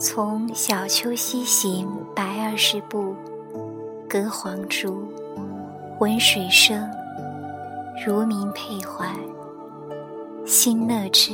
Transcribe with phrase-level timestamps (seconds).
[0.00, 3.16] 从小丘西行百二十步，
[4.08, 5.02] 隔黄竹，
[5.98, 6.88] 闻水声，
[8.06, 9.12] 如鸣佩环。
[10.46, 11.32] 心乐之，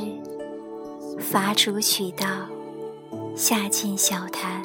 [1.19, 2.25] 伐竹取道，
[3.35, 4.63] 下进小潭，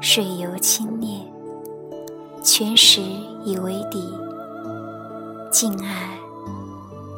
[0.00, 1.22] 水游清冽，
[2.42, 3.00] 泉石
[3.44, 4.12] 以为底。
[5.48, 6.18] 近岸，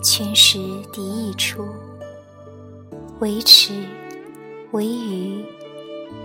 [0.05, 0.59] 泉石
[0.93, 1.65] 滴溢出，
[3.21, 3.73] 为池，
[4.73, 5.45] 为鱼，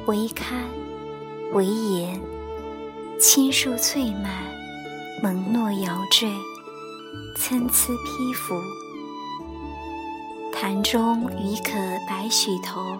[0.06, 0.64] 为堪，
[1.54, 2.20] 为岩。
[3.20, 4.32] 青树翠满，
[5.24, 6.28] 蒙诺摇缀，
[7.36, 8.56] 参差披拂。
[10.54, 11.74] 潭中鱼可
[12.08, 12.98] 百许头，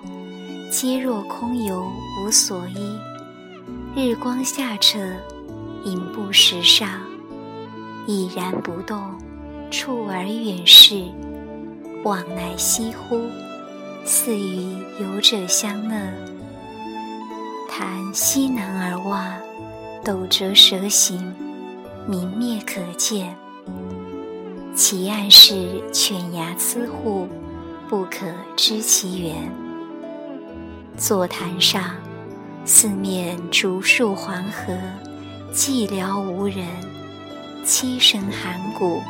[0.72, 2.98] 皆若空游无所依。
[3.96, 5.00] 日光下澈，
[5.86, 7.02] 影布石上。
[8.08, 9.02] 已然不动，
[9.70, 11.04] 触而远视，
[12.04, 13.28] 往来翕忽，
[14.06, 15.96] 似与游者相乐。
[17.80, 19.24] 潭西南而望，
[20.04, 21.32] 陡折蛇形，
[22.08, 23.38] 明灭可见。
[24.76, 27.28] 其岸是犬牙疵户，
[27.88, 28.26] 不可
[28.56, 29.52] 知其源。
[30.98, 31.94] 坐潭上，
[32.66, 34.74] 四面竹树环合，
[35.54, 36.66] 寂寥无人。
[37.64, 39.04] 凄声寒谷，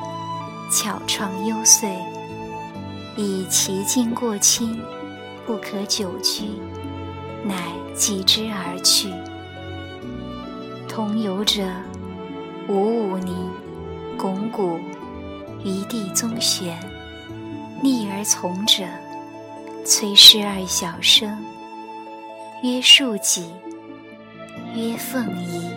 [0.70, 1.88] 巧怆幽邃。
[3.16, 4.78] 以其境过清，
[5.46, 6.60] 不可久居，
[7.46, 7.56] 乃
[7.96, 9.10] 继之而去。
[10.88, 11.64] 同游者，
[12.68, 13.36] 吴武宁、
[14.18, 14.80] 巩古、
[15.64, 16.78] 余地宗玄。
[17.82, 18.84] 逆而从者，
[19.86, 21.38] 崔氏二小生。
[22.64, 23.52] 曰恕己，
[24.74, 25.70] 曰凤仪。